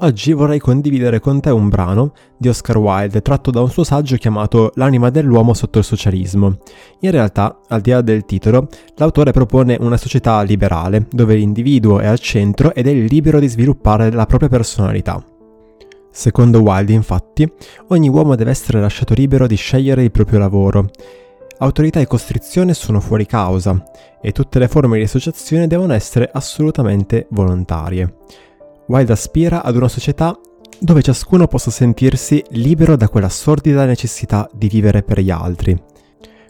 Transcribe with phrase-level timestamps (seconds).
[0.00, 4.14] Oggi vorrei condividere con te un brano di Oscar Wilde tratto da un suo saggio
[4.14, 6.58] chiamato L'anima dell'uomo sotto il socialismo.
[7.00, 12.06] In realtà, al di là del titolo, l'autore propone una società liberale, dove l'individuo è
[12.06, 15.20] al centro ed è libero di sviluppare la propria personalità.
[16.12, 17.52] Secondo Wilde, infatti,
[17.88, 20.90] ogni uomo deve essere lasciato libero di scegliere il proprio lavoro.
[21.58, 23.82] Autorità e costrizione sono fuori causa
[24.22, 28.14] e tutte le forme di associazione devono essere assolutamente volontarie.
[28.88, 30.38] Wilde aspira ad una società
[30.80, 35.78] dove ciascuno possa sentirsi libero da quella sordida necessità di vivere per gli altri.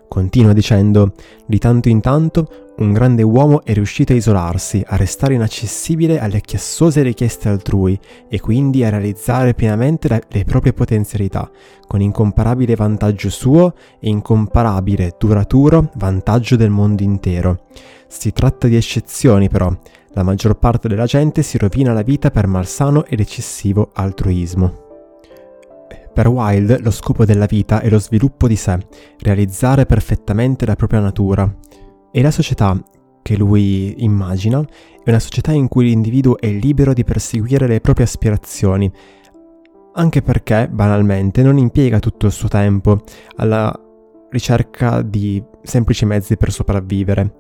[0.07, 1.15] Continua dicendo,
[1.47, 6.41] di tanto in tanto un grande uomo è riuscito a isolarsi, a restare inaccessibile alle
[6.41, 11.51] chiassose richieste altrui e quindi a realizzare pienamente le proprie potenzialità,
[11.87, 17.65] con incomparabile vantaggio suo e incomparabile, duraturo vantaggio del mondo intero.
[18.07, 19.77] Si tratta di eccezioni però,
[20.13, 24.87] la maggior parte della gente si rovina la vita per malsano ed eccessivo altruismo.
[26.13, 28.79] Per Wilde lo scopo della vita è lo sviluppo di sé,
[29.21, 31.53] realizzare perfettamente la propria natura.
[32.11, 32.81] E la società
[33.23, 34.61] che lui immagina
[35.05, 38.91] è una società in cui l'individuo è libero di perseguire le proprie aspirazioni,
[39.95, 43.03] anche perché, banalmente, non impiega tutto il suo tempo
[43.37, 43.73] alla
[44.31, 47.35] ricerca di semplici mezzi per sopravvivere,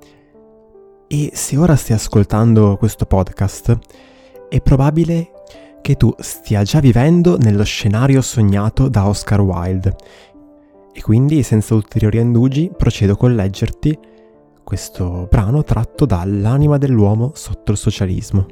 [1.06, 3.78] e se ora stai ascoltando questo podcast,
[4.50, 5.30] è probabile
[5.80, 9.96] che tu stia già vivendo nello scenario sognato da Oscar Wilde.
[10.92, 13.98] E quindi, senza ulteriori indugi, procedo con leggerti
[14.68, 18.46] questo brano tratto dall'anima dell'uomo sotto il socialismo.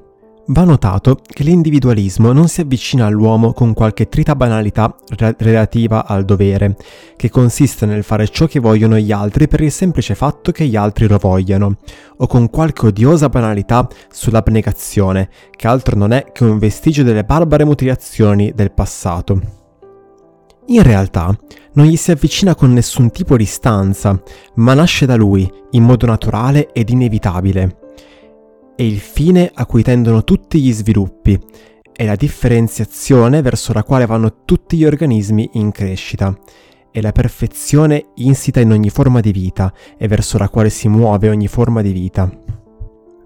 [0.47, 6.25] Va notato che l'individualismo non si avvicina all'uomo con qualche trita banalità re- relativa al
[6.25, 6.75] dovere,
[7.17, 10.77] che consiste nel fare ciò che vogliono gli altri per il semplice fatto che gli
[10.77, 11.77] altri lo vogliano,
[12.17, 17.67] o con qualche odiosa banalità sull'abnegazione, che altro non è che un vestigio delle barbare
[17.67, 19.66] mutilazioni del passato.
[20.67, 21.37] In realtà
[21.75, 24.21] non gli si avvicina con nessun tipo di stanza,
[24.57, 27.85] ma nasce da lui, in modo naturale ed inevitabile
[28.77, 31.41] è il fine a cui tendono tutti gli sviluppi,
[31.93, 36.39] è la differenziazione verso la quale vanno tutti gli organismi in crescita,
[36.91, 41.31] è la perfezione insita in ogni forma di vita e verso la quale si muove
[41.31, 42.31] ogni forma di vita.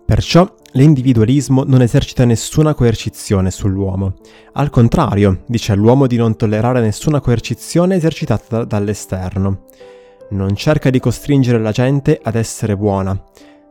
[0.06, 4.14] Perciò l'individualismo non esercita nessuna coercizione sull'uomo.
[4.52, 9.64] Al contrario, dice all'uomo di non tollerare nessuna coercizione esercitata dall'esterno.
[10.30, 13.20] Non cerca di costringere la gente ad essere buona,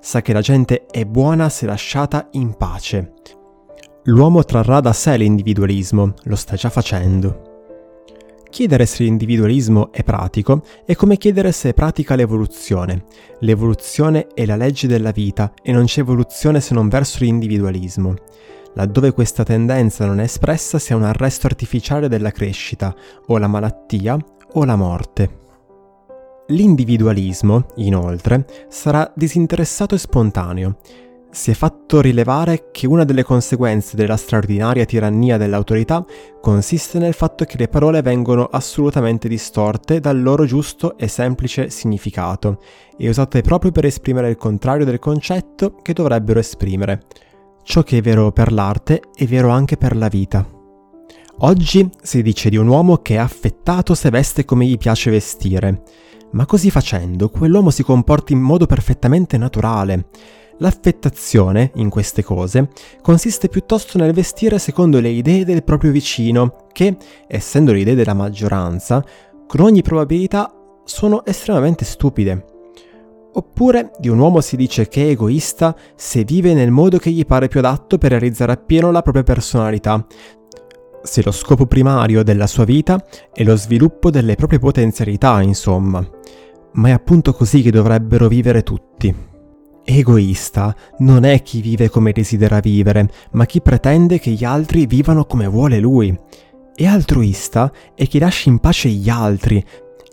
[0.02, 3.14] sa che la gente è buona se lasciata in pace.
[4.04, 7.49] L'uomo trarrà da sé l'individualismo, lo sta già facendo.
[8.60, 13.06] Chiedere se l'individualismo è pratico è come chiedere se è pratica l'evoluzione.
[13.40, 18.16] L'evoluzione è la legge della vita e non c'è evoluzione se non verso l'individualismo.
[18.74, 22.94] Laddove questa tendenza non è espressa si ha un arresto artificiale della crescita,
[23.28, 24.18] o la malattia
[24.52, 25.38] o la morte.
[26.48, 30.80] L'individualismo, inoltre, sarà disinteressato e spontaneo.
[31.32, 36.04] Si è fatto rilevare che una delle conseguenze della straordinaria tirannia dell'autorità
[36.42, 42.60] consiste nel fatto che le parole vengono assolutamente distorte dal loro giusto e semplice significato
[42.98, 47.04] e usate proprio per esprimere il contrario del concetto che dovrebbero esprimere.
[47.64, 50.44] Ciò che è vero per l'arte è vero anche per la vita.
[51.42, 55.84] Oggi si dice di un uomo che è affettato se veste come gli piace vestire
[56.32, 60.10] ma così facendo quell'uomo si comporta in modo perfettamente naturale.
[60.60, 62.70] L'affettazione, in queste cose,
[63.02, 66.98] consiste piuttosto nel vestire secondo le idee del proprio vicino, che,
[67.28, 69.04] essendo le idee della maggioranza,
[69.48, 70.54] con ogni probabilità
[70.84, 72.46] sono estremamente stupide.
[73.32, 77.26] Oppure di un uomo si dice che è egoista se vive nel modo che gli
[77.26, 80.06] pare più adatto per realizzare appieno la propria personalità,
[81.02, 86.06] se lo scopo primario della sua vita è lo sviluppo delle proprie potenzialità, insomma.
[86.74, 89.16] Ma è appunto così che dovrebbero vivere tutti.
[89.84, 95.26] Egoista non è chi vive come desidera vivere, ma chi pretende che gli altri vivano
[95.26, 96.18] come vuole lui.
[96.76, 99.64] E altruista è chi lascia in pace gli altri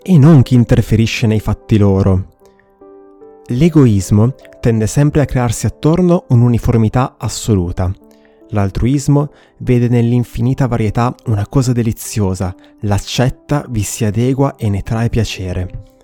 [0.01, 2.35] e non chi interferisce nei fatti loro.
[3.47, 7.93] L'egoismo tende sempre a crearsi attorno un'uniformità assoluta.
[8.49, 15.96] L'altruismo vede nell'infinita varietà una cosa deliziosa, l'accetta, vi si adegua e ne trae piacere.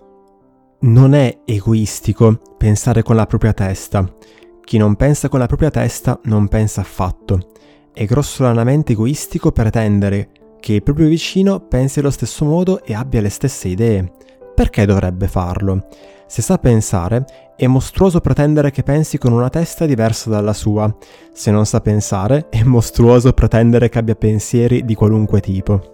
[0.86, 4.06] Non è egoistico pensare con la propria testa.
[4.62, 7.52] Chi non pensa con la propria testa non pensa affatto.
[7.94, 13.30] È grossolanamente egoistico pretendere che il proprio vicino pensi allo stesso modo e abbia le
[13.30, 14.12] stesse idee.
[14.54, 15.88] Perché dovrebbe farlo?
[16.28, 20.94] Se sa pensare, è mostruoso pretendere che pensi con una testa diversa dalla sua.
[21.32, 25.94] Se non sa pensare, è mostruoso pretendere che abbia pensieri di qualunque tipo.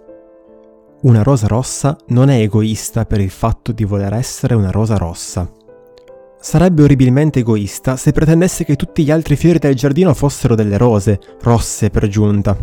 [1.02, 5.50] Una rosa rossa non è egoista per il fatto di voler essere una rosa rossa.
[6.38, 11.18] Sarebbe orribilmente egoista se pretendesse che tutti gli altri fiori del giardino fossero delle rose,
[11.40, 12.54] rosse per giunta.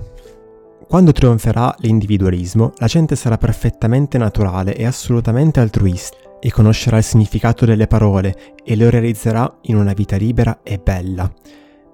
[0.87, 7.65] Quando trionferà l'individualismo, la gente sarà perfettamente naturale e assolutamente altruista e conoscerà il significato
[7.65, 11.31] delle parole e lo realizzerà in una vita libera e bella.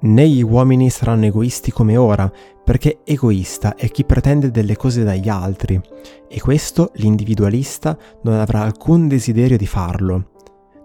[0.04, 2.30] Né gli uomini saranno egoisti come ora,
[2.64, 5.80] perché egoista è chi pretende delle cose dagli altri,
[6.28, 10.32] e questo l'individualista non avrà alcun desiderio di farlo,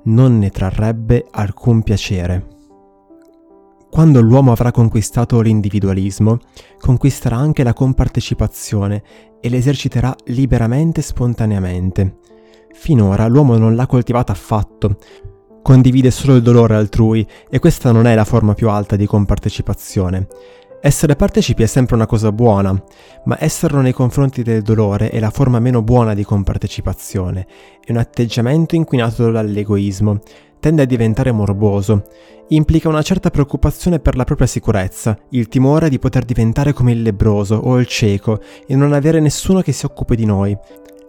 [0.05, 2.47] non ne trarrebbe alcun piacere.
[3.91, 6.39] Quando l'uomo avrà conquistato l'individualismo,
[6.79, 9.03] conquisterà anche la compartecipazione
[9.41, 12.19] e l'eserciterà liberamente e spontaneamente.
[12.73, 14.99] Finora l'uomo non l'ha coltivata affatto,
[15.69, 20.27] condivide solo il dolore altrui e questa non è la forma più alta di compartecipazione.
[20.81, 22.73] Essere partecipi è sempre una cosa buona,
[23.27, 27.47] ma esserlo nei confronti del dolore è la forma meno buona di compartecipazione,
[27.85, 30.21] è un atteggiamento inquinato dall'egoismo,
[30.59, 32.03] tende a diventare morboso,
[32.49, 37.03] implica una certa preoccupazione per la propria sicurezza, il timore di poter diventare come il
[37.03, 40.57] lebroso o il cieco e non avere nessuno che si occupi di noi,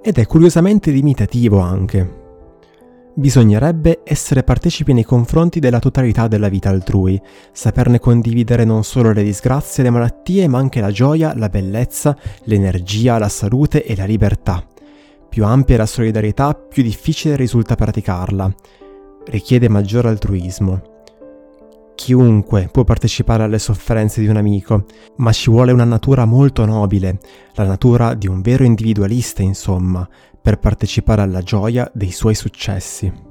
[0.03, 2.18] ed è curiosamente limitativo anche
[3.15, 7.19] bisognerebbe essere partecipi nei confronti della totalità della vita altrui,
[7.51, 12.15] saperne condividere non solo le disgrazie e le malattie, ma anche la gioia, la bellezza,
[12.43, 14.65] l'energia, la salute e la libertà.
[15.29, 18.53] Più ampia è la solidarietà, più difficile risulta praticarla.
[19.25, 20.98] Richiede maggior altruismo.
[22.09, 24.85] Chiunque può partecipare alle sofferenze di un amico,
[25.17, 27.19] ma ci vuole una natura molto nobile,
[27.53, 30.09] la natura di un vero individualista, insomma,
[30.41, 33.28] per partecipare alla gioia dei suoi successi.